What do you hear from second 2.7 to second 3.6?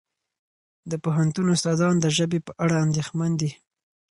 اندېښمن دي.